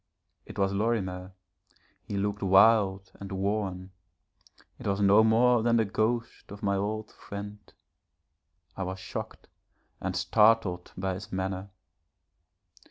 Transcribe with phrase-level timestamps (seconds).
[0.47, 1.33] It was Lorimer,
[2.01, 3.91] he looked wild and worn;
[4.79, 7.59] it was no more than the ghost of my old friend.
[8.75, 9.47] I was shocked
[9.99, 11.69] and startled by his manner.